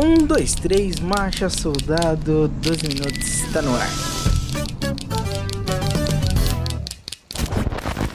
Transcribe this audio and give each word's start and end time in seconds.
Um, 0.00 0.24
dois, 0.24 0.54
três, 0.54 1.00
marcha, 1.00 1.48
soldado, 1.48 2.46
12 2.62 2.86
minutos, 2.86 3.52
tá 3.52 3.60
no 3.60 3.74
ar. 3.74 4.27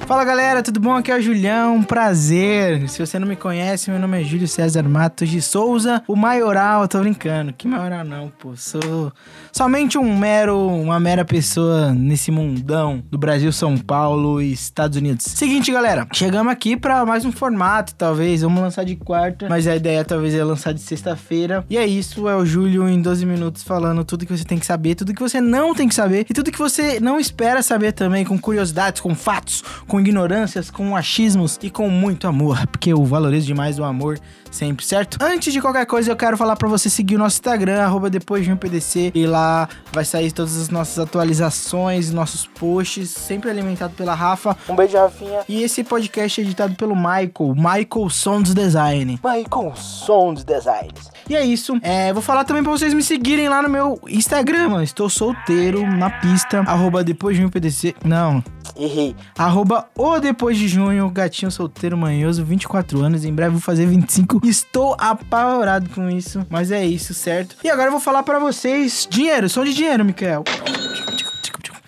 Fala 0.05 0.26
galera, 0.26 0.62
tudo 0.62 0.82
bom? 0.82 0.96
Aqui 0.96 1.12
é 1.12 1.18
o 1.18 1.21
Julião, 1.21 1.82
prazer. 1.82 2.89
Se 2.89 3.00
você 3.00 3.18
não 3.18 3.26
me 3.28 3.38
conhece, 3.38 3.89
meu 3.89 3.98
nome 3.98 4.20
é 4.20 4.23
Júlio 4.23 4.48
César 4.50 4.84
Matos 4.84 5.30
de 5.30 5.41
Souza, 5.41 6.04
o 6.09 6.16
maioral, 6.16 6.86
tô 6.89 7.00
brincando. 7.00 7.54
Que 7.54 7.70
maioral 7.70 8.04
não, 8.04 8.30
pô. 8.30 8.54
Sou 8.58 9.13
somente 9.52 9.98
um 9.98 10.18
mero, 10.18 10.68
uma 10.68 11.00
mera 11.00 11.23
pessoa 11.23 11.94
nesse 11.94 12.31
mundão 12.31 13.02
do 13.09 13.18
Brasil, 13.18 13.52
São 13.54 13.77
Paulo 13.77 14.41
e 14.41 14.52
Estados 14.52 14.98
Unidos. 14.98 15.26
Seguinte, 15.26 15.71
galera, 15.71 16.05
chegamos 16.12 16.52
aqui 16.52 16.76
para 16.76 17.05
mais 17.05 17.23
um 17.23 17.31
formato, 17.31 17.95
talvez. 17.95 18.41
Vamos 18.41 18.62
lançar 18.62 18.84
de 18.84 18.98
quarta, 18.98 19.48
mas 19.48 19.67
a 19.67 19.76
ideia 19.76 20.04
talvez 20.04 20.35
é 20.35 20.44
lançar 20.44 20.73
de 20.73 20.81
sexta-feira. 20.81 21.66
E 21.70 21.77
é 21.77 21.88
isso, 21.88 22.27
é 22.27 22.35
o 22.35 22.45
Júlio 22.45 22.90
em 22.90 23.02
12 23.02 23.26
minutos 23.26 23.63
falando 23.63 24.04
tudo 24.04 24.26
que 24.26 24.38
você 24.38 24.44
tem 24.44 24.59
que 24.59 24.66
saber, 24.66 24.95
tudo 24.95 25.13
que 25.13 25.22
você 25.22 25.40
não 25.40 25.73
tem 25.73 25.88
que 25.88 25.95
saber 25.95 26.26
e 26.30 26.34
tudo 26.34 26.52
que 26.52 26.59
você 26.59 26.99
não 26.99 27.17
espera 27.17 27.63
saber 27.63 27.94
também, 27.94 28.26
com 28.26 28.38
curiosidades, 28.38 28.99
com 28.99 29.16
fatos, 29.16 29.63
com 29.88 29.92
ignorâncias, 29.99 30.70
com 30.70 30.95
achismos 30.95 31.59
e 31.61 31.70
com 31.70 31.89
muito 31.89 32.27
amor, 32.27 32.65
porque 32.67 32.91
eu 32.91 33.03
valorizo 33.03 33.47
demais 33.47 33.79
o 33.79 33.83
amor 33.83 34.19
sempre, 34.52 34.85
certo? 34.85 35.17
Antes 35.21 35.52
de 35.52 35.59
qualquer 35.59 35.85
coisa, 35.85 36.11
eu 36.11 36.16
quero 36.16 36.38
falar 36.38 36.55
para 36.55 36.67
você 36.67 36.89
seguir 36.89 37.16
o 37.16 37.19
nosso 37.19 37.38
Instagram, 37.38 37.81
arroba 37.81 38.09
depois 38.09 38.45
de 38.45 38.52
um 38.52 38.57
PDC, 38.57 39.11
e 39.13 39.25
lá 39.25 39.67
vai 39.91 40.05
sair 40.05 40.31
todas 40.31 40.55
as 40.55 40.69
nossas 40.69 40.99
atualizações, 40.99 42.11
nossos 42.11 42.45
posts, 42.45 43.09
sempre 43.09 43.49
alimentado 43.49 43.93
pela 43.95 44.13
Rafa. 44.13 44.55
Um 44.69 44.75
beijo, 44.75 44.97
Rafinha. 44.97 45.39
E 45.49 45.63
esse 45.63 45.83
podcast 45.83 46.39
é 46.39 46.44
editado 46.44 46.75
pelo 46.75 46.95
Michael, 46.95 47.55
Michael 47.55 48.09
Sounds 48.09 48.53
Design. 48.53 49.19
Michael 49.23 49.75
Sounds 49.75 50.44
Designs. 50.44 51.11
E 51.30 51.35
é 51.35 51.44
isso. 51.44 51.77
É, 51.81 52.11
vou 52.11 52.21
falar 52.21 52.44
também 52.44 52.63
pra 52.63 52.71
vocês 52.71 52.94
me 52.94 53.02
seguirem 53.02 53.47
lá 53.47 53.61
no 53.61 53.69
meu 53.69 54.00
Instagram, 54.07 54.69
mano. 54.69 54.83
Estou 54.83 55.09
solteiro 55.09 55.85
na 55.85 56.09
pista. 56.09 56.59
Arroba 56.61 57.03
depois 57.03 57.38
de 57.38 57.45
um 57.45 57.50
PDC. 57.50 57.95
Não. 58.03 58.44
Errei. 58.77 59.16
Arroba 59.38 59.88
o 59.97 60.19
depois 60.19 60.57
de 60.57 60.67
junho, 60.67 61.09
gatinho 61.09 61.52
solteiro 61.52 61.97
manhoso, 61.97 62.43
24 62.43 63.02
anos. 63.02 63.25
Em 63.25 63.33
breve 63.33 63.52
vou 63.52 63.61
fazer 63.61 63.85
25. 63.85 64.41
Estou 64.43 64.95
apavorado 64.99 65.89
com 65.89 66.09
isso. 66.09 66.45
Mas 66.49 66.71
é 66.71 66.85
isso, 66.85 67.13
certo? 67.13 67.55
E 67.63 67.69
agora 67.69 67.88
eu 67.88 67.91
vou 67.91 68.01
falar 68.01 68.23
para 68.23 68.39
vocês 68.39 69.07
dinheiro. 69.09 69.49
Som 69.49 69.63
de 69.63 69.73
dinheiro, 69.73 70.03
Mikael. 70.03 70.44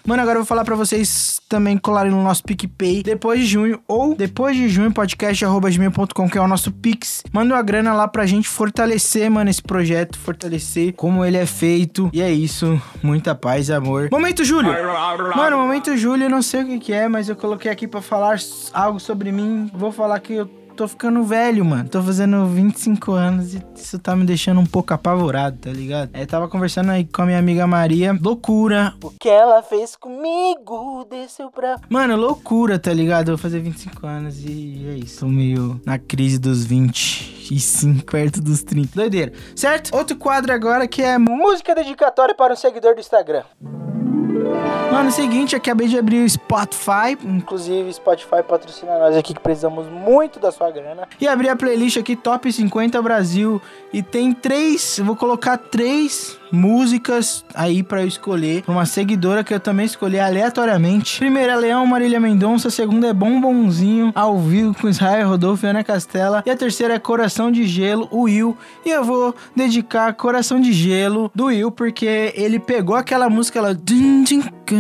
Mano, 0.06 0.22
agora 0.22 0.38
eu 0.38 0.42
vou 0.42 0.45
falar 0.45 0.64
para 0.64 0.75
vocês 0.75 1.42
também 1.50 1.78
colarem 1.80 2.11
no 2.11 2.22
nosso 2.22 2.44
PicPay 2.44 3.02
depois 3.02 3.39
de 3.39 3.48
junho 3.48 3.80
ou 3.88 4.16
depois 4.16 4.56
de 4.56 4.70
junho 4.70 4.92
podcast@gmail.com 4.94 6.30
que 6.30 6.38
é 6.38 6.42
o 6.42 6.47
nosso 6.47 6.72
Pix. 6.72 7.23
Manda 7.34 7.56
uma 7.56 7.64
grana 7.64 7.92
lá 7.92 8.08
pra 8.08 8.23
gente 8.28 8.47
fortalecer, 8.47 9.31
mano, 9.31 9.50
esse 9.50 9.64
projeto, 9.64 10.20
fortalecer 10.20 10.94
como 10.94 11.25
ele 11.25 11.38
é 11.38 11.45
feito. 11.47 12.12
E 12.14 12.22
é 12.22 12.31
isso. 12.31 12.80
Muita 13.02 13.34
paz 13.34 13.70
e 13.70 13.73
amor. 13.73 14.09
Momento 14.12 14.44
Júlio. 14.44 14.72
Mano, 15.36 15.58
momento 15.58 15.97
Júlio, 15.97 16.25
eu 16.25 16.30
não 16.30 16.44
sei 16.44 16.62
o 16.62 16.67
que 16.67 16.80
que 16.80 16.94
é, 16.94 17.08
mas 17.08 17.28
eu 17.28 17.36
coloquei 17.36 17.72
aqui 17.72 17.88
para 17.88 18.02
falar 18.02 18.38
algo 18.73 19.00
sobre 19.00 19.31
mim. 19.31 19.72
Vou 19.73 19.92
falar 19.92 20.19
que 20.19 20.34
eu 20.34 20.65
tô 20.76 20.88
ficando 20.88 21.23
velho, 21.23 21.64
mano. 21.64 21.88
Tô 21.90 22.02
fazendo 22.02 22.45
25 22.45 23.12
anos 23.14 23.56
e 23.56 23.64
isso 23.76 23.98
tá 23.98 24.16
me 24.16 24.26
deixando 24.26 24.59
um 24.59 24.66
pouco 24.66 24.94
apavorado, 24.94 25.58
tá 25.58 25.70
ligado? 25.72 26.09
É, 26.14 26.26
tava 26.26 26.48
conversando 26.48 26.92
aí 26.92 27.06
com 27.06 27.22
a 27.22 27.26
minha 27.26 27.40
amiga 27.40 27.66
Maria. 27.66 28.18
Loucura. 28.22 28.94
O 29.02 29.12
que 29.12 29.30
ela 29.30 29.64
fez 29.64 29.96
comigo 29.96 31.08
desceu 31.09 31.50
pra. 31.50 31.78
Mano, 31.90 32.16
loucura, 32.16 32.78
tá 32.78 32.94
ligado? 32.94 33.30
Eu 33.30 33.38
vou 33.38 33.42
fazer 33.42 33.59
25 33.59 34.06
anos 34.06 34.44
e 34.44 34.86
é 34.88 34.94
isso. 34.96 35.22
Tô 35.22 35.28
meio 35.28 35.80
na 35.86 35.98
crise 35.98 36.38
dos 36.38 36.66
25, 36.66 38.06
perto 38.06 38.42
dos 38.42 38.62
30. 38.64 38.90
Doideira. 38.94 39.31
Certo? 39.56 39.96
Outro 39.96 40.18
quadro 40.18 40.52
agora 40.53 40.88
que 40.88 41.02
é 41.02 41.18
música 41.18 41.73
dedicatória 41.73 42.36
para 42.36 42.53
um 42.53 42.58
seguidor 42.58 42.94
do 42.94 43.00
Instagram. 43.00 43.44
Mano, 44.96 45.10
o 45.10 45.12
seguinte, 45.12 45.58
acabei 45.58 45.90
de 45.90 45.97
abrir 45.97 46.24
o 46.24 46.30
Spotify. 46.30 47.18
Inclusive, 47.22 47.92
Spotify 47.92 48.42
patrocina 48.47 48.97
nós 48.97 49.18
aqui 49.18 49.34
que 49.34 49.42
precisamos 49.42 49.88
muito 49.90 50.40
da 50.40 50.53
sua 50.53 50.72
grana. 50.72 51.06
E 51.19 51.28
abri 51.28 51.50
a 51.50 51.56
playlist 51.56 51.97
aqui 51.97 52.16
Top 52.16 52.50
50 52.50 53.02
Brasil. 53.02 53.62
E 53.92 54.02
tem 54.02 54.31
três, 54.31 54.97
vou 55.03 55.14
colocar 55.14 55.58
três 55.58 56.40
músicas 56.50 57.44
aí 57.53 57.84
para 57.84 58.02
eu 58.02 58.08
escolher. 58.08 58.64
Uma 58.68 58.86
seguidora 58.86 59.44
que 59.44 59.53
eu 59.53 59.59
também 59.59 59.86
escolhi 59.86 60.18
aleatoriamente. 60.18 61.19
Primeira 61.19 61.53
é 61.53 61.56
Leão 61.58 61.86
Marília 61.86 62.19
Mendonça. 62.19 62.69
Segunda 62.69 63.08
é 63.08 63.14
Bombonzinho, 63.14 64.14
ao 64.16 64.38
vivo 64.40 64.74
com 64.80 64.88
Israel 64.88 65.28
Rodolfo 65.30 65.66
e 65.66 65.69
Ana 65.69 65.84
Castela. 65.84 66.42
E 66.46 66.50
a 66.50 66.56
terceira 66.56 66.94
é 66.94 67.00
Coração 67.00 67.52
de 67.52 67.66
Gelo, 67.66 68.08
o 68.12 68.22
Will. 68.22 68.58
E 68.86 68.90
eu 68.90 69.03
vou 69.03 69.36
dedicar 69.53 70.14
Coração 70.14 70.59
de 70.59 70.72
Gelo 70.72 71.30
do 71.36 71.46
Will, 71.46 71.69
porque 71.69 72.34
ele 72.36 72.59
pegou 72.59 72.96
aquela 72.96 73.30
música 73.30 73.62
lá. 73.62 73.74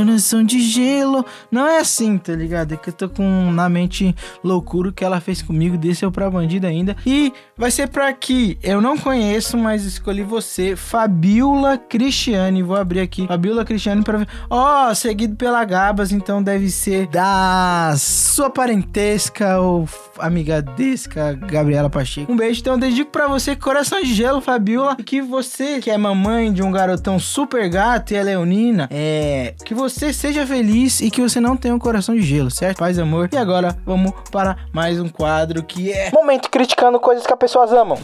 Coração 0.05 0.43
de 0.43 0.59
Gelo. 0.59 1.25
Não 1.51 1.65
é 1.67 1.79
assim, 1.79 2.17
tá 2.17 2.33
ligado? 2.33 2.73
É 2.73 2.77
que 2.77 2.89
eu 2.89 2.93
tô 2.93 3.09
com 3.09 3.51
na 3.51 3.69
mente 3.69 4.15
loucura 4.43 4.91
que 4.91 5.03
ela 5.03 5.19
fez 5.21 5.41
comigo. 5.41 5.77
Desceu 5.77 6.11
pra 6.11 6.29
bandida 6.29 6.67
ainda. 6.67 6.95
E 7.05 7.31
vai 7.57 7.71
ser 7.71 7.87
pra 7.87 8.11
que 8.13 8.57
eu 8.61 8.81
não 8.81 8.97
conheço, 8.97 9.57
mas 9.57 9.83
escolhi 9.85 10.23
você, 10.23 10.75
Fabiola. 10.75 11.77
Cristiane. 11.77 12.63
Vou 12.63 12.75
abrir 12.75 13.01
aqui. 13.01 13.27
Fabiola 13.27 13.63
Cristiane 13.65 14.03
para 14.03 14.19
ver. 14.19 14.27
Ó, 14.49 14.89
oh, 14.89 14.95
seguido 14.95 15.35
pela 15.35 15.63
Gabas, 15.63 16.11
então 16.11 16.41
deve 16.41 16.69
ser 16.69 17.07
da 17.07 17.93
sua 17.97 18.49
parentesca 18.49 19.59
ou 19.59 19.87
amigadesca 20.19 21.33
Gabriela 21.33 21.89
Pacheco. 21.89 22.31
Um 22.31 22.35
beijo, 22.35 22.61
então 22.61 22.77
dedico 22.77 23.11
para 23.11 23.27
você, 23.27 23.55
coração 23.55 24.01
de 24.01 24.13
gelo, 24.13 24.41
Fabiola, 24.41 24.95
e 24.99 25.03
que 25.03 25.21
você, 25.21 25.79
que 25.79 25.89
é 25.89 25.97
mamãe 25.97 26.51
de 26.51 26.61
um 26.61 26.71
garotão 26.71 27.19
super 27.19 27.69
gato 27.69 28.11
e 28.11 28.15
é 28.15 28.23
leonina, 28.23 28.87
é 28.91 29.53
que 29.65 29.73
você 29.73 29.94
seja 29.95 30.45
feliz 30.45 31.01
e 31.01 31.09
que 31.09 31.21
você 31.21 31.39
não 31.39 31.55
tenha 31.55 31.73
um 31.73 31.79
coração 31.79 32.15
de 32.15 32.21
gelo, 32.21 32.51
certo? 32.51 32.77
Paz, 32.77 32.99
amor. 32.99 33.29
E 33.31 33.37
agora 33.37 33.75
vamos 33.85 34.13
para 34.31 34.57
mais 34.71 34.99
um 34.99 35.07
quadro 35.07 35.63
que 35.63 35.91
é 35.91 36.11
Momento 36.11 36.49
criticando 36.49 36.99
coisas 36.99 37.25
que 37.25 37.33
as 37.33 37.39
pessoas 37.39 37.71
amam. 37.71 37.97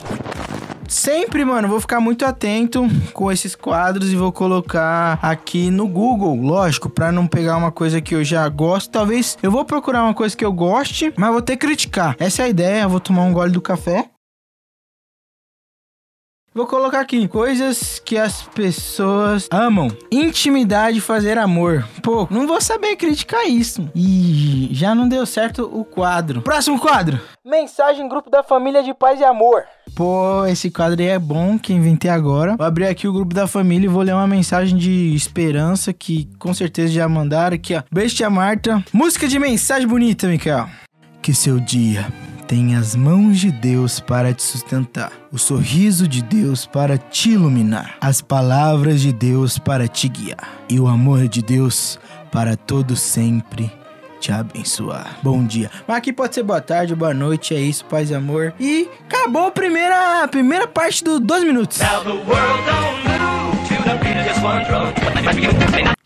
Sempre, 0.88 1.46
mano, 1.46 1.70
vou 1.70 1.80
ficar 1.80 2.02
muito 2.02 2.26
atento 2.26 2.86
com 3.14 3.32
esses 3.32 3.56
quadros 3.56 4.12
e 4.12 4.16
vou 4.16 4.30
colocar 4.30 5.18
aqui 5.22 5.72
no 5.72 5.88
Google, 5.88 6.36
lógico, 6.36 6.90
para 6.90 7.14
não 7.14 7.26
pegar 7.28 7.56
uma 7.56 7.72
coisa 7.72 8.02
que 8.02 8.14
eu 8.14 8.26
já 8.26 8.48
gosto. 8.50 8.92
Talvez 8.92 9.38
eu 9.42 9.50
vou 9.50 9.64
procurar 9.64 10.04
uma 10.04 10.14
coisa 10.14 10.36
que 10.36 10.44
eu 10.44 10.52
goste, 10.52 11.14
mas 11.16 11.32
vou 11.32 11.42
ter 11.42 11.56
que 11.56 11.66
criticar. 11.66 12.18
Essa 12.20 12.42
é 12.42 12.46
a 12.46 12.50
ideia. 12.50 12.82
Eu 12.84 12.90
vou 12.90 13.00
tomar 13.00 13.24
um 13.24 13.32
gole 13.32 13.52
do 13.52 13.62
café. 13.62 14.10
Vou 16.54 16.68
colocar 16.68 17.00
aqui 17.00 17.30
coisas 17.30 17.98
que 18.04 18.18
as 18.18 18.42
pessoas 18.42 19.48
amam. 19.50 19.88
Intimidade, 20.12 21.00
fazer 21.00 21.38
amor. 21.38 21.88
Pô, 22.04 22.28
não 22.30 22.46
vou 22.46 22.60
saber 22.60 22.98
criticar 22.98 23.48
isso. 23.48 23.90
E 23.96 24.68
já 24.74 24.94
não 24.94 25.08
deu 25.08 25.26
certo 25.26 25.64
o 25.74 25.86
quadro. 25.86 26.42
Próximo 26.42 26.78
quadro. 26.78 27.18
Mensagem 27.46 28.06
grupo 28.06 28.30
da 28.30 28.44
família 28.44 28.84
de 28.84 28.94
paz 28.94 29.22
e 29.22 29.24
amor. 29.24 29.64
Pô, 29.96 30.46
esse 30.46 30.70
quadro 30.70 31.02
aí 31.02 31.08
é 31.08 31.18
bom 31.18 31.58
que 31.58 31.72
inventei 31.72 32.12
agora. 32.12 32.58
Vou 32.58 32.68
abrir 32.68 32.88
aqui 32.88 33.08
o 33.08 33.14
grupo 33.14 33.34
da 33.34 33.48
família 33.48 33.86
e 33.86 33.90
vou 33.90 34.02
ler 34.02 34.14
uma 34.14 34.28
mensagem 34.28 34.78
de 34.78 35.16
esperança 35.16 35.94
que 35.94 36.28
com 36.38 36.54
certeza 36.54 36.92
já 36.92 37.08
mandaram 37.08 37.56
aqui, 37.56 37.76
ó. 37.76 37.84
Beijo, 37.90 38.18
tia 38.18 38.30
Marta. 38.30 38.84
Música 38.92 39.26
de 39.26 39.40
mensagem 39.40 39.88
bonita, 39.88 40.28
Mikael. 40.28 40.68
Que 41.22 41.34
seu 41.34 41.62
dia 41.62 42.12
tem 42.52 42.76
as 42.76 42.98
mãos 42.98 43.40
de 43.40 43.50
Deus 43.50 44.02
para 44.02 44.34
te 44.34 44.44
sustentar, 44.44 45.14
o 45.32 45.38
sorriso 45.38 46.06
de 46.06 46.22
Deus 46.22 46.66
para 46.66 46.98
te 46.98 47.30
iluminar, 47.30 47.96
as 48.02 48.20
palavras 48.20 49.00
de 49.00 49.14
Deus 49.14 49.58
para 49.58 49.88
te 49.88 50.10
guiar 50.10 50.50
e 50.68 50.78
o 50.78 50.86
amor 50.86 51.30
de 51.30 51.42
Deus 51.42 51.98
para 52.30 52.58
todo 52.58 52.94
sempre 52.94 53.72
te 54.20 54.34
abençoar. 54.34 55.18
Bom 55.24 55.46
dia. 55.46 55.72
Mas 55.88 55.96
aqui 55.96 56.12
pode 56.12 56.36
ser 56.36 56.44
boa 56.44 56.60
tarde, 56.60 56.94
boa 56.94 57.14
noite, 57.14 57.56
é 57.56 57.60
isso, 57.62 57.86
paz 57.86 58.10
e 58.10 58.16
amor. 58.16 58.54
E 58.60 58.90
acabou 59.08 59.48
a 59.48 59.52
primeira, 59.52 60.22
a 60.22 60.28
primeira 60.28 60.68
parte 60.68 61.06
do 61.06 61.22
12 61.22 61.46
minutos. 61.46 61.80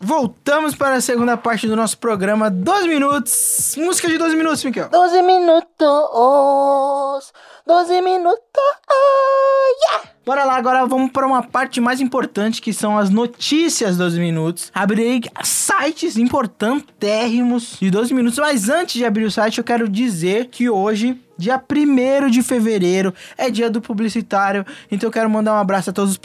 Voltamos 0.06 0.76
para 0.76 0.94
a 0.94 1.00
segunda 1.00 1.36
parte 1.36 1.66
do 1.66 1.74
nosso 1.74 1.98
programa 1.98 2.48
12 2.48 2.86
minutos. 2.86 3.74
Música 3.76 4.06
de 4.06 4.16
12 4.16 4.36
minutos, 4.36 4.64
Miquel. 4.64 4.88
12 4.88 5.22
minutos. 5.22 7.32
12 7.66 8.02
minutos. 8.02 8.40
Bora 10.26 10.44
lá, 10.44 10.56
agora 10.56 10.84
vamos 10.86 11.12
para 11.12 11.24
uma 11.24 11.40
parte 11.40 11.80
mais 11.80 12.00
importante 12.00 12.60
que 12.60 12.72
são 12.72 12.98
as 12.98 13.08
notícias 13.08 13.96
12 13.96 14.18
minutos. 14.18 14.72
Abrirei 14.74 15.20
sites 15.44 16.16
importantérrimos 16.16 17.76
de 17.80 17.88
12 17.92 18.12
minutos, 18.12 18.36
mas 18.40 18.68
antes 18.68 18.96
de 18.96 19.04
abrir 19.04 19.22
o 19.22 19.30
site, 19.30 19.58
eu 19.58 19.64
quero 19.64 19.88
dizer 19.88 20.46
que 20.46 20.68
hoje 20.68 21.16
Dia 21.38 21.62
1 21.62 22.30
de 22.30 22.42
fevereiro 22.42 23.12
é 23.36 23.50
dia 23.50 23.70
do 23.70 23.80
publicitário, 23.80 24.64
então 24.90 25.06
eu 25.06 25.12
quero 25.12 25.28
mandar 25.28 25.52
um 25.52 25.58
abraço 25.58 25.90
a 25.90 25.92
todos 25.92 26.12
os 26.12 26.20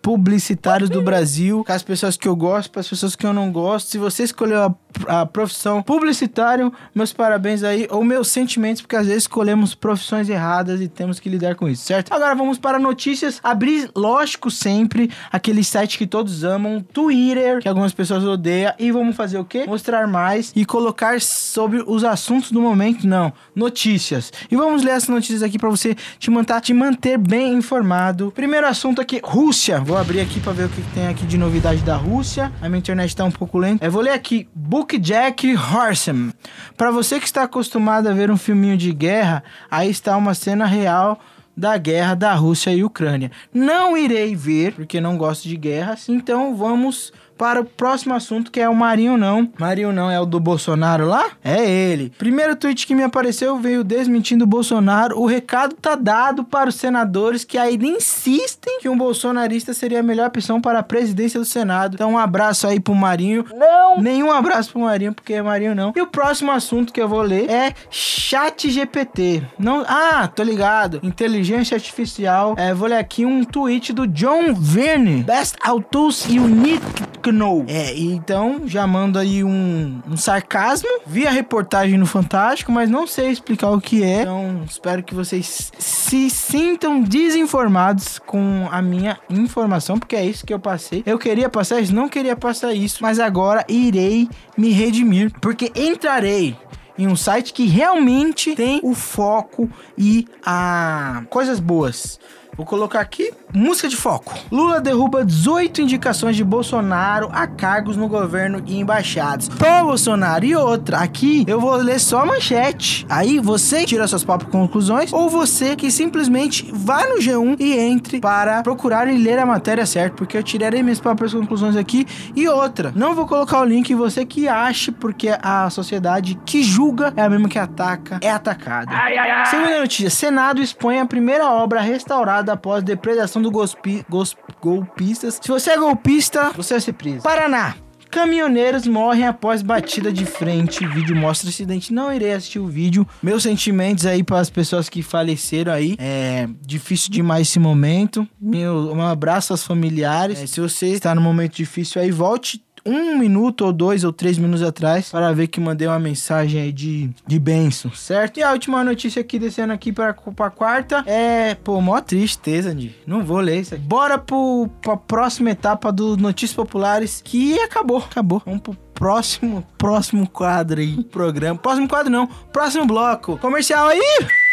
publicitários 0.00 0.88
do 0.88 1.02
Brasil, 1.02 1.64
as 1.66 1.82
pessoas 1.82 2.16
que 2.16 2.28
eu 2.28 2.36
gosto, 2.36 2.70
para 2.70 2.80
as 2.80 2.88
pessoas 2.88 3.16
que 3.16 3.26
eu 3.26 3.32
não 3.32 3.50
gosto. 3.50 3.88
Se 3.88 3.98
você 3.98 4.22
escolheu 4.22 4.62
a, 4.62 4.74
a, 5.06 5.26
profissão 5.26 5.82
publicitário, 5.82 6.72
meus 6.94 7.12
parabéns 7.12 7.62
aí, 7.62 7.86
ou 7.90 8.04
meus 8.04 8.28
sentimentos, 8.28 8.82
porque 8.82 8.96
às 8.96 9.06
vezes 9.06 9.24
escolhemos 9.24 9.74
profissões 9.74 10.28
erradas 10.28 10.80
e 10.80 10.88
temos 10.88 11.18
que 11.20 11.28
lidar 11.28 11.54
com 11.54 11.68
isso, 11.68 11.84
certo? 11.84 12.12
Agora 12.12 12.34
vamos 12.34 12.58
para 12.58 12.78
notícias, 12.78 13.40
abri, 13.42 13.88
lógico, 13.94 14.50
sempre 14.50 15.10
aquele 15.30 15.64
site 15.64 15.98
que 15.98 16.06
todos 16.06 16.44
amam, 16.44 16.84
Twitter, 16.92 17.60
que 17.60 17.68
algumas 17.68 17.92
pessoas 17.92 18.24
odeiam, 18.24 18.72
e 18.78 18.90
vamos 18.90 19.16
fazer 19.16 19.38
o 19.38 19.44
quê? 19.44 19.64
Mostrar 19.66 20.06
mais 20.06 20.52
e 20.54 20.64
colocar 20.64 21.20
sobre 21.20 21.82
os 21.86 22.04
assuntos 22.04 22.50
do 22.50 22.60
momento, 22.60 23.06
não, 23.06 23.32
notícias. 23.54 24.32
E 24.50 24.56
vamos 24.56 24.82
ler 24.82 24.92
essas 24.92 25.08
notícias 25.08 25.42
aqui 25.42 25.58
para 25.58 25.68
você 25.68 25.94
te 26.18 26.30
manter, 26.30 26.60
te 26.60 26.74
manter 26.74 27.18
bem 27.18 27.54
informado. 27.54 28.32
Primeiro 28.34 28.66
assunto 28.66 29.00
aqui, 29.00 29.20
Rússia. 29.22 29.80
Vou 29.80 29.96
abrir 29.96 30.20
aqui 30.20 30.40
para 30.40 30.52
ver 30.52 30.64
o 30.64 30.68
que 30.68 30.82
tem 30.94 31.08
aqui 31.08 31.26
de 31.26 31.36
novidade 31.36 31.82
da 31.82 31.96
Rússia. 31.96 32.52
A 32.60 32.68
minha 32.68 32.78
internet 32.78 33.14
tá 33.14 33.24
um 33.24 33.30
pouco 33.30 33.58
lenta. 33.58 33.88
Vou 33.90 34.02
ler 34.02 34.12
aqui, 34.12 34.48
Jack 34.92 35.54
Horsham. 35.54 36.32
Para 36.76 36.90
você 36.90 37.18
que 37.18 37.26
está 37.26 37.42
acostumado 37.44 38.08
a 38.08 38.12
ver 38.12 38.30
um 38.30 38.36
filminho 38.36 38.76
de 38.76 38.92
guerra, 38.92 39.42
aí 39.70 39.90
está 39.90 40.16
uma 40.16 40.34
cena 40.34 40.66
real 40.66 41.20
da 41.56 41.76
guerra 41.76 42.14
da 42.14 42.34
Rússia 42.34 42.70
e 42.70 42.84
Ucrânia. 42.84 43.30
Não 43.52 43.96
irei 43.96 44.34
ver, 44.34 44.74
porque 44.74 45.00
não 45.00 45.16
gosto 45.16 45.48
de 45.48 45.56
guerras, 45.56 46.08
então 46.08 46.56
vamos 46.56 47.12
para 47.36 47.60
o 47.60 47.64
próximo 47.64 48.14
assunto 48.14 48.50
que 48.50 48.60
é 48.60 48.68
o 48.68 48.74
Marinho 48.74 49.16
não. 49.16 49.50
Marinho 49.58 49.92
não 49.92 50.10
é 50.10 50.20
o 50.20 50.26
do 50.26 50.40
Bolsonaro 50.40 51.06
lá? 51.06 51.26
É 51.42 51.68
ele. 51.68 52.12
Primeiro 52.18 52.56
tweet 52.56 52.86
que 52.86 52.94
me 52.94 53.02
apareceu 53.02 53.58
veio 53.58 53.84
desmentindo 53.84 54.44
o 54.44 54.46
Bolsonaro. 54.46 55.18
O 55.18 55.26
recado 55.26 55.74
tá 55.74 55.94
dado 55.94 56.44
para 56.44 56.68
os 56.68 56.76
senadores 56.76 57.44
que 57.44 57.58
ainda 57.58 57.86
insistem 57.86 58.78
que 58.80 58.88
um 58.88 58.96
bolsonarista 58.96 59.74
seria 59.74 60.00
a 60.00 60.02
melhor 60.02 60.28
opção 60.28 60.60
para 60.60 60.78
a 60.78 60.82
presidência 60.82 61.38
do 61.38 61.46
Senado. 61.46 61.94
Então 61.94 62.12
um 62.12 62.18
abraço 62.18 62.66
aí 62.66 62.80
pro 62.80 62.94
Marinho. 62.94 63.44
Não! 63.54 64.00
Nenhum 64.00 64.30
abraço 64.30 64.72
pro 64.72 64.80
Marinho, 64.80 65.14
porque 65.14 65.34
é 65.34 65.42
Marinho 65.42 65.74
não. 65.74 65.92
E 65.94 66.00
o 66.00 66.06
próximo 66.06 66.50
assunto 66.50 66.92
que 66.92 67.00
eu 67.00 67.08
vou 67.08 67.22
ler 67.22 67.50
é 67.50 67.74
Chat 67.90 68.70
GPT. 68.70 69.42
Não, 69.58 69.84
ah, 69.86 70.28
tô 70.28 70.42
ligado. 70.42 71.00
Inteligência 71.02 71.74
artificial. 71.74 72.54
É, 72.56 72.74
vou 72.74 72.88
ler 72.88 72.98
aqui 72.98 73.24
um 73.24 73.44
tweet 73.44 73.92
do 73.92 74.06
John 74.06 74.54
Verne. 74.54 75.22
Best 75.22 75.56
Autos 75.62 76.24
Unique 76.26 77.13
Kno. 77.24 77.64
É, 77.68 77.96
então 77.98 78.62
já 78.66 78.86
mando 78.86 79.18
aí 79.18 79.42
um, 79.42 80.00
um 80.08 80.16
sarcasmo. 80.16 80.88
Vi 81.06 81.26
a 81.26 81.30
reportagem 81.30 81.98
no 81.98 82.06
Fantástico, 82.06 82.70
mas 82.70 82.90
não 82.90 83.06
sei 83.06 83.30
explicar 83.30 83.70
o 83.70 83.80
que 83.80 84.02
é. 84.02 84.22
Então 84.22 84.62
espero 84.68 85.02
que 85.02 85.14
vocês 85.14 85.72
se 85.78 86.28
sintam 86.28 87.00
desinformados 87.00 88.18
com 88.18 88.68
a 88.70 88.82
minha 88.82 89.18
informação, 89.30 89.98
porque 89.98 90.16
é 90.16 90.24
isso 90.24 90.44
que 90.44 90.52
eu 90.52 90.58
passei. 90.58 91.02
Eu 91.06 91.18
queria 91.18 91.48
passar 91.48 91.80
isso, 91.80 91.94
não 91.94 92.08
queria 92.08 92.36
passar 92.36 92.72
isso, 92.74 92.98
mas 93.02 93.18
agora 93.18 93.64
irei 93.68 94.28
me 94.56 94.70
redimir, 94.70 95.32
porque 95.40 95.72
entrarei 95.74 96.56
em 96.96 97.06
um 97.06 97.16
site 97.16 97.52
que 97.52 97.66
realmente 97.66 98.54
tem 98.54 98.80
o 98.82 98.94
foco 98.94 99.68
e 99.98 100.26
a 100.44 101.24
coisas 101.28 101.58
boas. 101.58 102.18
Vou 102.56 102.64
colocar 102.64 103.00
aqui 103.00 103.32
música 103.52 103.88
de 103.88 103.96
foco. 103.96 104.32
Lula 104.50 104.80
derruba 104.80 105.24
18 105.24 105.80
indicações 105.80 106.36
de 106.36 106.44
Bolsonaro 106.44 107.28
a 107.32 107.46
cargos 107.46 107.96
no 107.96 108.08
governo 108.08 108.62
e 108.66 108.78
embaixadas. 108.78 109.48
Pô, 109.48 109.86
Bolsonaro, 109.86 110.44
e 110.44 110.54
outra. 110.54 110.98
Aqui 110.98 111.44
eu 111.46 111.60
vou 111.60 111.74
ler 111.76 111.98
só 111.98 112.22
a 112.22 112.26
manchete. 112.26 113.06
Aí 113.08 113.38
você 113.38 113.84
tira 113.84 114.06
suas 114.06 114.24
próprias 114.24 114.50
conclusões 114.50 115.12
ou 115.12 115.28
você 115.28 115.74
que 115.74 115.90
simplesmente 115.90 116.68
vai 116.72 117.08
no 117.08 117.16
G1 117.16 117.56
e 117.58 117.78
entre 117.78 118.20
para 118.20 118.62
procurar 118.62 119.08
e 119.08 119.16
ler 119.16 119.38
a 119.38 119.46
matéria 119.46 119.86
certa, 119.86 120.16
porque 120.16 120.36
eu 120.36 120.42
tirarei 120.42 120.82
minhas 120.82 121.00
próprias 121.00 121.32
conclusões 121.32 121.76
aqui. 121.76 122.06
E 122.36 122.48
outra, 122.48 122.92
não 122.94 123.14
vou 123.14 123.26
colocar 123.26 123.60
o 123.60 123.64
link 123.64 123.94
você 123.94 124.24
que 124.24 124.48
ache, 124.48 124.92
porque 124.92 125.30
a 125.42 125.68
sociedade 125.70 126.38
que 126.46 126.62
julga 126.62 127.12
é 127.16 127.22
a 127.22 127.28
mesma 127.28 127.48
que 127.48 127.58
ataca, 127.58 128.18
é 128.20 128.30
atacada. 128.30 128.90
Ai, 128.92 129.16
ai, 129.16 129.30
ai. 129.30 129.46
Segunda 129.46 129.80
notícia: 129.80 130.10
Senado 130.10 130.60
expõe 130.60 131.00
a 131.00 131.06
primeira 131.06 131.50
obra 131.50 131.80
restaurada 131.80 132.43
após 132.50 132.82
depredação 132.82 133.40
do 133.40 133.50
gospi, 133.50 134.04
gos, 134.08 134.36
golpistas. 134.60 135.38
Se 135.42 135.48
você 135.48 135.70
é 135.70 135.76
golpista, 135.76 136.50
você 136.50 136.74
vai 136.74 136.80
ser 136.80 136.92
preso. 136.92 137.22
Paraná. 137.22 137.76
Caminhoneiros 138.14 138.86
morrem 138.86 139.26
após 139.26 139.60
batida 139.60 140.12
de 140.12 140.24
frente. 140.24 140.86
O 140.86 140.92
vídeo 140.92 141.16
mostra 141.16 141.50
acidente. 141.50 141.92
Não 141.92 142.12
irei 142.12 142.32
assistir 142.32 142.60
o 142.60 142.66
vídeo. 142.68 143.04
Meus 143.20 143.42
sentimentos 143.42 144.06
aí 144.06 144.22
para 144.22 144.38
as 144.38 144.48
pessoas 144.48 144.88
que 144.88 145.02
faleceram 145.02 145.72
aí. 145.72 145.96
É 145.98 146.48
difícil 146.64 147.10
demais 147.10 147.48
esse 147.48 147.58
momento. 147.58 148.24
Meu, 148.40 148.92
um 148.94 149.02
abraço 149.02 149.52
aos 149.52 149.64
familiares. 149.64 150.40
É, 150.40 150.46
se 150.46 150.60
você 150.60 150.90
está 150.90 151.12
no 151.12 151.20
momento 151.20 151.56
difícil 151.56 152.00
aí, 152.00 152.12
volte 152.12 152.62
um 152.86 153.18
minuto 153.18 153.64
ou 153.64 153.72
dois 153.72 154.04
ou 154.04 154.12
três 154.12 154.38
minutos 154.38 154.62
atrás 154.62 155.10
para 155.10 155.32
ver 155.32 155.46
que 155.46 155.60
mandei 155.60 155.86
uma 155.86 155.98
mensagem 155.98 156.60
aí 156.60 156.72
de, 156.72 157.10
de 157.26 157.38
benção, 157.38 157.90
certo? 157.92 158.38
E 158.38 158.42
a 158.42 158.52
última 158.52 158.84
notícia 158.84 159.20
aqui, 159.20 159.38
descendo 159.38 159.72
aqui 159.72 159.92
para 159.92 160.10
a 160.10 160.50
quarta, 160.50 161.02
é, 161.06 161.54
pô, 161.54 161.80
mó 161.80 162.00
tristeza, 162.00 162.70
Andy. 162.70 162.94
Não 163.06 163.24
vou 163.24 163.38
ler 163.38 163.60
isso 163.60 163.74
aqui. 163.74 163.84
Bora 163.84 164.18
pro, 164.18 164.68
pra 164.82 164.96
próxima 164.96 165.50
etapa 165.50 165.90
do 165.90 166.16
Notícias 166.16 166.54
Populares, 166.54 167.22
que 167.24 167.58
acabou, 167.60 167.98
acabou. 167.98 168.42
Vamos 168.44 168.60
pro 168.60 168.76
próximo, 168.94 169.66
próximo 169.76 170.28
quadro 170.28 170.80
aí, 170.80 171.02
programa. 171.04 171.58
Próximo 171.58 171.88
quadro 171.88 172.10
não, 172.10 172.26
próximo 172.52 172.86
bloco. 172.86 173.38
Comercial 173.38 173.88
aí! 173.88 174.43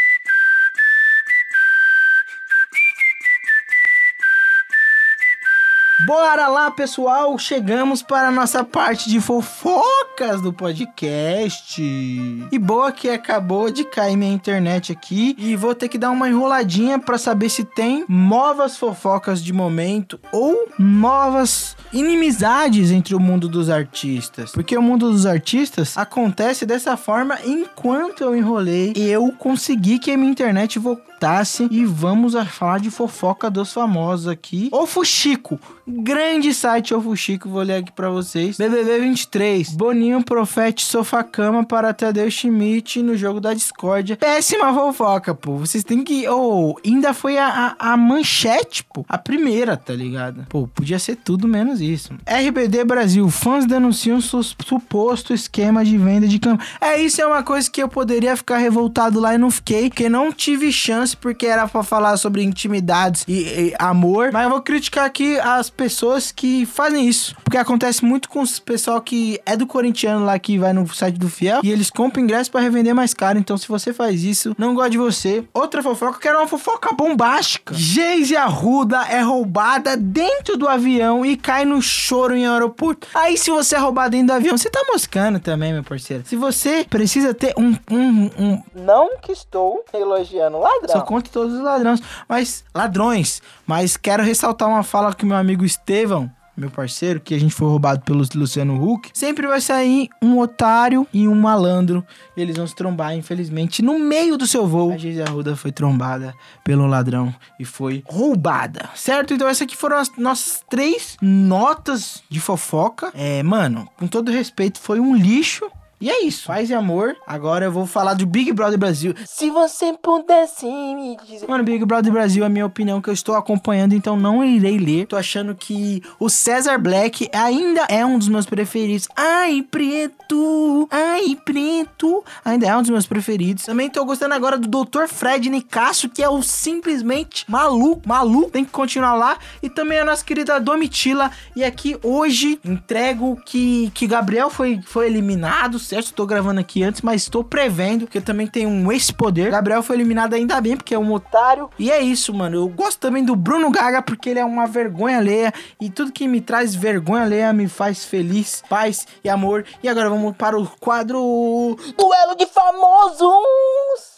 Bora 6.06 6.48
lá, 6.48 6.72
pessoal! 6.72 7.38
Chegamos 7.38 8.02
para 8.02 8.30
a 8.30 8.32
nossa 8.32 8.64
parte 8.64 9.08
de 9.08 9.22
fofocas 9.22 10.42
do 10.42 10.52
podcast. 10.52 11.80
E 11.80 12.58
boa 12.58 12.92
que 12.92 13.08
acabou 13.08 13.70
de 13.70 13.84
cair 13.84 14.18
minha 14.18 14.34
internet 14.34 14.92
aqui 14.92 15.36
e 15.38 15.56
vou 15.56 15.76
ter 15.76 15.90
que 15.90 16.00
dar 16.00 16.10
uma 16.10 16.28
enroladinha 16.28 16.98
para 16.98 17.20
saber 17.20 17.50
se 17.50 17.64
tem 17.64 18.04
novas 18.10 18.78
fofocas 18.78 19.44
de 19.44 19.54
momento 19.54 20.20
ou 20.32 20.68
novas 20.80 21.76
inimizades 21.94 22.90
entre 22.90 23.14
o 23.14 23.20
mundo 23.20 23.48
dos 23.48 23.70
artistas. 23.70 24.54
Porque 24.54 24.76
o 24.76 24.82
mundo 24.82 25.12
dos 25.12 25.28
artistas 25.28 25.96
acontece 25.96 26.66
dessa 26.66 26.98
forma 26.98 27.38
enquanto 27.46 28.24
eu 28.24 28.36
enrolei, 28.36 28.94
eu 28.96 29.32
consegui 29.34 30.00
que 30.00 30.10
a 30.10 30.18
minha 30.18 30.32
internet 30.32 30.80
voltasse 31.22 31.68
e 31.70 31.86
vamos 31.86 32.34
falar 32.50 32.80
de 32.80 32.90
fofoca 32.90 33.50
dos 33.50 33.72
famosos 33.72 34.28
aqui. 34.28 34.70
O 34.72 34.88
Fuxico, 34.88 35.60
grande 35.88 36.52
site 36.52 36.96
O 36.96 37.02
Fuxico, 37.02 37.48
vou 37.48 37.62
ler 37.62 37.76
aqui 37.76 37.92
para 37.92 38.10
vocês. 38.10 38.58
BBB 38.58 39.00
23, 39.02 39.70
Boninho 39.76 40.24
profete 40.24 40.84
sofá 40.84 41.24
cama 41.24 41.64
para 41.64 41.94
Tadeu 41.94 42.30
Schmidt 42.32 43.04
no 43.04 43.16
jogo 43.16 43.40
da 43.40 43.54
discórdia. 43.54 44.18
Péssima 44.18 44.74
fofoca, 44.74 45.36
pô. 45.36 45.58
Vocês 45.58 45.84
têm 45.84 46.04
que... 46.04 46.28
Oh, 46.28 46.76
ainda 46.84 47.14
foi 47.14 47.38
a, 47.38 47.76
a, 47.78 47.94
a 47.94 47.98
manchete, 47.98 48.84
pô. 48.84 49.06
A 49.08 49.18
primeira, 49.18 49.78
tá 49.78 49.94
ligado? 49.94 50.48
Pô, 50.50 50.68
podia 50.68 50.98
ser 50.98 51.18
tudo 51.18 51.48
menos 51.48 51.82
isso. 51.82 52.14
RBD 52.26 52.84
Brasil, 52.84 53.30
fãs 53.30 53.68
denunciam 53.68 54.20
su 54.20 54.42
suposto 54.42 55.34
esquema 55.34 55.86
de 55.86 55.98
venda 55.98 56.28
de 56.28 56.40
cama. 56.40 56.60
É, 56.80 57.00
isso 57.00 57.22
é 57.22 57.28
uma 57.28 57.44
coisa 57.44 57.70
que 57.70 57.84
eu 57.84 57.88
poderia 57.88 58.36
ficar 58.36 58.58
revoltado 58.58 59.20
lá 59.20 59.36
e 59.36 59.38
não 59.38 59.52
fiquei, 59.52 59.90
porque 59.90 60.10
não 60.10 60.32
tive 60.32 60.72
chance, 60.72 61.11
porque 61.16 61.46
era 61.46 61.68
para 61.68 61.84
falar 61.84 62.18
sobre 62.18 62.44
intimidades 62.44 63.24
e, 63.28 63.42
e, 63.42 63.76
amor. 63.80 64.32
Mas 64.32 64.44
eu 64.44 64.50
vou 64.50 64.62
criticar 64.62 65.06
aqui 65.06 65.40
as 65.40 65.70
pessoas 65.70 66.32
que 66.32 66.66
fazem 66.66 67.08
isso, 67.08 67.36
porque 67.44 67.58
acontece 67.58 68.04
muito 68.04 68.30
com 68.30 68.44
o 68.44 68.62
pessoal 68.62 69.02
que 69.02 69.40
é 69.46 69.56
do 69.56 69.68
corintiano 69.68 70.26
lá 70.26 70.38
que 70.38 70.58
vai 70.58 70.74
no 70.74 70.88
site 70.94 71.18
do 71.18 71.30
Fiel 71.30 71.62
e 71.64 71.72
eles 71.72 71.90
compram 71.90 72.24
ingresso 72.24 72.52
para 72.52 72.62
revender 72.62 72.94
mais 72.94 73.14
caro. 73.14 73.38
Então, 73.38 73.58
se 73.58 73.68
você 73.68 73.94
faz 73.94 74.24
isso, 74.24 74.56
não 74.58 74.74
gosto 74.74 74.92
de 74.92 74.98
você. 74.98 75.44
Outra 75.54 75.82
fofoca, 75.82 76.20
que 76.20 76.28
era 76.28 76.38
uma 76.38 76.48
fofoca 76.48 76.94
bombástica. 76.94 77.74
Geise 77.74 78.36
Arruda 78.36 79.06
é 79.10 79.22
roubada 79.22 79.96
dentro 79.98 80.58
do 80.58 80.68
avião 80.68 81.26
e 81.26 81.36
cai 81.36 81.66
no 81.66 81.82
choro 81.82 82.36
em 82.36 82.48
aeroporto. 82.48 83.08
Aí, 83.14 83.38
se 83.38 83.50
você 83.50 83.76
é 83.76 83.80
roubado 83.80 84.12
dentro 84.12 84.28
do 84.28 84.34
avião, 84.34 84.58
você 84.58 84.70
tá 84.70 84.84
moscando 84.92 85.40
também, 85.40 85.74
meu 85.74 85.84
parceiro. 85.84 86.24
Se 86.26 86.36
você 86.36 86.86
precisa 86.90 87.34
ter 87.34 87.54
um. 87.58 87.76
um, 87.90 88.30
um... 88.38 88.64
Não 88.76 89.18
que 89.18 89.32
estou 89.32 89.84
elogiando 89.94 90.60
ladrão. 90.60 90.90
Só 90.90 91.01
contra 91.02 91.32
todos 91.32 91.54
os 91.56 91.62
ladrões. 91.62 92.02
Mas. 92.28 92.64
Ladrões. 92.74 93.42
Mas 93.66 93.98
quero 93.98 94.24
ressaltar 94.24 94.68
uma 94.68 94.84
fala 94.84 95.14
que 95.14 95.26
meu 95.26 95.38
amigo 95.38 95.66
Estevão 95.66 96.32
meu 96.62 96.70
parceiro, 96.70 97.20
que 97.20 97.34
a 97.34 97.40
gente 97.40 97.54
foi 97.54 97.68
roubado 97.68 98.02
pelo 98.02 98.24
Luciano 98.36 98.82
Huck, 98.82 99.10
sempre 99.14 99.48
vai 99.48 99.60
sair 99.62 100.10
um 100.22 100.38
otário 100.40 101.08
e 101.14 101.28
um 101.28 101.36
malandro. 101.36 102.06
E 102.36 102.42
eles 102.42 102.56
vão 102.56 102.68
se 102.68 102.76
trombar, 102.76 103.16
infelizmente, 103.16 103.82
no 103.82 103.98
meio 103.98 104.38
do 104.38 104.46
seu 104.46 104.68
voo. 104.68 104.92
A 104.92 104.98
Geise 104.98 105.22
Arruda 105.22 105.56
foi 105.56 105.72
trombada 105.72 106.34
pelo 106.64 106.86
ladrão 106.86 107.34
e 107.60 107.66
foi 107.66 108.04
roubada, 108.06 108.90
certo? 108.96 109.34
Então, 109.34 109.48
essas 109.48 109.64
aqui 109.64 109.76
foram 109.76 109.98
as 109.98 110.16
nossas 110.18 110.64
três 110.70 111.18
notas 111.22 112.22
de 112.30 112.40
fofoca. 112.40 113.12
É, 113.14 113.42
mano, 113.42 113.88
com 113.98 114.08
todo 114.08 114.32
respeito, 114.32 114.80
foi 114.80 115.00
um 115.00 115.16
lixo 115.16 115.70
E 116.02 116.10
é 116.10 116.26
isso. 116.26 116.48
Paz 116.48 116.72
e 116.72 116.74
amor. 116.74 117.16
Agora 117.28 117.66
eu 117.66 117.72
vou 117.72 117.86
falar 117.86 118.16
do 118.16 118.26
Big 118.26 118.52
Brother 118.52 118.80
Brasil. 118.80 119.14
Se 119.24 119.52
você 119.52 119.94
pudesse 119.94 120.66
me 120.66 121.16
dizer. 121.24 121.48
Mano, 121.48 121.64
Big 121.64 121.86
Brother 121.86 122.12
Brasil 122.12 122.44
é 122.44 122.48
a 122.48 122.50
minha 122.50 122.66
opinião 122.66 123.00
que 123.00 123.08
eu 123.08 123.14
estou 123.14 123.36
acompanhando, 123.36 123.94
então 123.94 124.18
não 124.18 124.44
irei 124.44 124.80
ler. 124.80 125.06
Tô 125.06 125.16
achando 125.16 125.54
que 125.54 126.02
o 126.20 126.28
César 126.28 126.80
Black 126.80 127.30
ainda 127.32 127.86
é 127.88 128.04
um 128.04 128.18
dos 128.18 128.28
meus 128.28 128.48
preferidos. 128.48 129.08
Ai, 129.16 129.62
preto! 129.62 130.88
Ai, 130.90 131.38
preto! 131.46 132.24
Ainda 132.44 132.66
é 132.66 132.76
um 132.76 132.82
dos 132.82 132.90
meus 132.90 133.06
preferidos. 133.06 133.66
Também 133.66 133.88
tô 133.88 134.04
gostando 134.04 134.34
agora 134.34 134.58
do 134.58 134.84
Dr. 134.84 135.06
Fred 135.08 135.52
Nicasso, 135.52 136.10
que 136.10 136.24
é 136.24 136.30
o 136.30 136.42
simplesmente 136.42 137.46
maluco, 137.48 138.02
maluco. 138.10 138.50
Tem 138.50 138.66
que 138.66 138.72
continuar 138.72 139.14
lá. 139.14 139.38
E 139.62 139.70
também 139.70 140.00
a 140.00 140.06
nossa 140.06 140.26
querida 140.26 140.60
Domitila. 140.60 141.30
E 141.56 141.64
aqui 141.64 141.96
hoje 142.02 142.60
entrego 142.66 143.40
que, 143.46 143.92
que 143.94 144.08
Gabriel 144.08 144.50
foi, 144.50 144.82
foi 144.84 145.06
eliminado, 145.06 145.78
certo? 145.92 146.06
Estou 146.06 146.26
gravando 146.26 146.62
aqui 146.62 146.84
antes, 146.84 147.02
mas 147.02 147.24
estou 147.24 147.44
prevendo 147.44 148.08
que 148.08 148.18
eu 148.18 148.22
também 148.22 148.48
tenho 148.48 148.70
um 148.70 148.92
esse 148.92 149.14
poder. 149.14 149.52
Gabriel 149.52 149.84
foi 149.84 149.98
eliminado 149.98 150.34
ainda 150.34 150.60
bem, 150.62 150.78
porque 150.78 150.96
é 150.96 151.00
um 151.00 151.12
otário. 151.12 151.70
E 151.78 151.92
é 151.92 152.00
isso, 152.00 152.34
mano. 152.34 152.56
Eu 152.56 152.70
gosto 152.70 152.98
também 152.98 153.26
do 153.26 153.36
Bruno 153.36 153.70
Gaga, 153.70 154.02
porque 154.02 154.30
ele 154.30 154.40
é 154.40 154.46
uma 154.46 154.66
vergonha 154.66 155.18
alheia. 155.18 155.54
E 155.82 155.90
tudo 155.90 156.14
que 156.14 156.28
me 156.30 156.40
traz 156.40 156.74
vergonha 156.74 157.24
alheia 157.24 157.52
me 157.52 157.68
faz 157.68 158.06
feliz, 158.06 158.64
paz 158.70 159.06
e 159.22 159.30
amor. 159.30 159.66
E 159.84 159.90
agora 159.90 160.10
vamos 160.10 160.36
para 160.38 160.58
o 160.58 160.66
quadro 160.80 161.78
Duelo 161.98 162.36
de 162.38 162.46
famosos! 162.46 164.11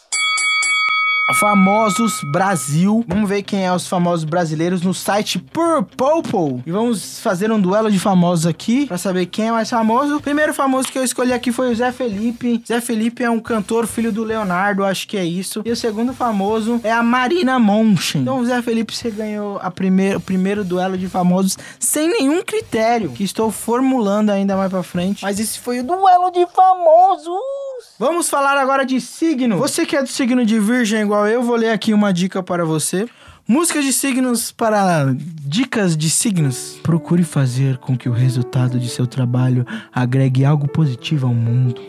Famosos 1.31 2.21
Brasil. 2.31 3.03
Vamos 3.07 3.29
ver 3.29 3.43
quem 3.43 3.65
é 3.65 3.73
os 3.73 3.87
famosos 3.87 4.25
brasileiros 4.25 4.81
no 4.81 4.93
site 4.93 5.39
Purple. 5.39 6.61
E 6.65 6.71
vamos 6.71 7.19
fazer 7.19 7.51
um 7.51 7.59
duelo 7.59 7.89
de 7.89 7.97
famosos 7.97 8.45
aqui 8.45 8.85
para 8.85 8.97
saber 8.97 9.25
quem 9.27 9.47
é 9.47 9.51
mais 9.51 9.69
famoso. 9.69 10.17
O 10.17 10.21
primeiro 10.21 10.53
famoso 10.53 10.89
que 10.89 10.97
eu 10.97 11.03
escolhi 11.03 11.31
aqui 11.31 11.51
foi 11.51 11.71
o 11.71 11.75
Zé 11.75 11.91
Felipe. 11.91 12.61
Zé 12.67 12.81
Felipe 12.81 13.23
é 13.23 13.29
um 13.29 13.39
cantor, 13.39 13.87
filho 13.87 14.11
do 14.11 14.23
Leonardo, 14.23 14.83
acho 14.83 15.07
que 15.07 15.17
é 15.17 15.23
isso. 15.23 15.61
E 15.65 15.71
o 15.71 15.75
segundo 15.75 16.13
famoso 16.13 16.81
é 16.83 16.91
a 16.91 17.01
Marina 17.01 17.57
Monchen. 17.57 18.21
Então, 18.21 18.43
Zé 18.45 18.61
Felipe, 18.61 18.95
você 18.95 19.09
ganhou 19.09 19.57
a 19.61 19.71
primeir, 19.71 20.17
o 20.17 20.21
primeiro 20.21 20.63
duelo 20.63 20.97
de 20.97 21.07
famosos 21.07 21.57
sem 21.79 22.09
nenhum 22.09 22.43
critério, 22.43 23.11
que 23.11 23.23
estou 23.23 23.49
formulando 23.49 24.29
ainda 24.29 24.57
mais 24.57 24.69
para 24.69 24.83
frente. 24.83 25.23
Mas 25.23 25.39
esse 25.39 25.59
foi 25.59 25.79
o 25.79 25.83
Duelo 25.83 26.31
de 26.31 26.45
famosos! 26.47 27.62
Vamos 27.99 28.29
falar 28.29 28.57
agora 28.57 28.85
de 28.85 28.99
signo. 28.99 29.57
Você 29.57 29.85
que 29.85 29.95
é 29.95 30.01
do 30.01 30.09
signo 30.09 30.45
de 30.45 30.59
Virgem 30.59 31.01
igual 31.01 31.27
eu, 31.27 31.43
vou 31.43 31.55
ler 31.55 31.69
aqui 31.69 31.93
uma 31.93 32.11
dica 32.11 32.41
para 32.41 32.65
você. 32.65 33.07
Músicas 33.47 33.83
de 33.83 33.91
signos 33.91 34.51
para 34.53 35.13
dicas 35.17 35.97
de 35.97 36.09
signos. 36.09 36.79
Procure 36.81 37.23
fazer 37.23 37.77
com 37.77 37.97
que 37.97 38.07
o 38.07 38.13
resultado 38.13 38.79
de 38.79 38.87
seu 38.87 39.05
trabalho 39.05 39.65
agregue 39.93 40.45
algo 40.45 40.65
positivo 40.67 41.27
ao 41.27 41.33
mundo, 41.33 41.81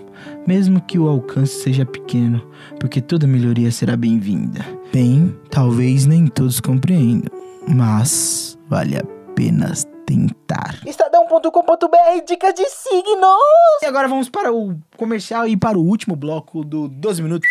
mesmo 0.46 0.80
que 0.80 0.98
o 0.98 1.08
alcance 1.08 1.62
seja 1.62 1.86
pequeno, 1.86 2.44
porque 2.80 3.00
toda 3.00 3.26
melhoria 3.26 3.70
será 3.70 3.96
bem-vinda. 3.96 4.66
Bem, 4.92 5.34
talvez 5.48 6.06
nem 6.06 6.26
todos 6.26 6.58
compreendam, 6.58 7.30
mas 7.68 8.58
vale 8.68 8.96
a 8.96 9.04
pena 9.36 9.72
tentar. 10.06 10.80
Estadão.com.br 10.86 12.24
Dicas 12.26 12.54
de 12.54 12.68
signos! 12.68 13.82
E 13.82 13.86
agora 13.86 14.08
vamos 14.08 14.28
para 14.28 14.52
o 14.52 14.76
comercial 14.96 15.46
e 15.46 15.56
para 15.56 15.78
o 15.78 15.82
último 15.82 16.16
bloco 16.16 16.64
do 16.64 16.88
12 16.88 17.22
minutos. 17.22 17.48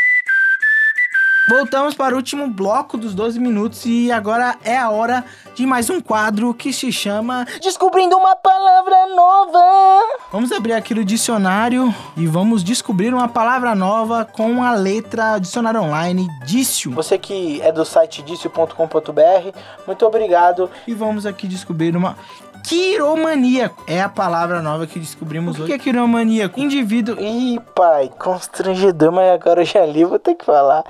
Voltamos 1.50 1.93
para 1.93 2.13
o 2.13 2.17
último 2.17 2.48
bloco 2.48 2.98
dos 2.98 3.13
12 3.13 3.38
minutos 3.38 3.86
e 3.86 4.10
agora 4.10 4.55
é 4.63 4.77
a 4.77 4.89
hora 4.89 5.25
de 5.53 5.65
mais 5.65 5.89
um 5.89 6.00
quadro 6.00 6.53
que 6.53 6.72
se 6.72 6.89
chama 6.89 7.45
Descobrindo 7.62 8.15
uma 8.15 8.33
palavra 8.33 9.07
nova. 9.13 9.60
Vamos 10.31 10.53
abrir 10.53 10.72
aqui 10.72 10.93
o 10.93 11.03
dicionário 11.03 11.93
e 12.15 12.25
vamos 12.25 12.63
descobrir 12.63 13.13
uma 13.13 13.27
palavra 13.27 13.75
nova 13.75 14.24
com 14.24 14.63
a 14.63 14.74
letra 14.74 15.38
dicionário 15.38 15.81
online 15.81 16.29
dício. 16.45 16.91
Você 16.91 17.17
que 17.17 17.62
é 17.62 17.74
do 17.74 17.83
site 17.83 18.24
dício.com.br, 18.24 19.57
muito 19.86 20.05
obrigado. 20.05 20.72
E 20.88 20.93
vamos 20.93 21.25
aqui 21.25 21.45
descobrir 21.45 21.95
uma 21.98 22.17
quiromaníaco. 22.63 23.84
É 23.88 24.01
a 24.01 24.10
palavra 24.10 24.62
nova 24.62 24.88
que 24.88 25.00
descobrimos 25.00 25.55
hoje. 25.55 25.63
O 25.63 25.65
que 25.67 25.74
é 25.74 25.79
quiromaníaco? 25.79 26.60
Indivíduo. 26.60 27.20
Ih, 27.20 27.60
pai, 27.75 28.10
constrangedor, 28.17 29.12
mas 29.12 29.32
agora 29.32 29.62
eu 29.62 29.65
já 29.65 29.86
li, 29.86 30.03
vou 30.03 30.20
ter 30.20 30.36
que 30.36 30.46
falar. 30.46 30.84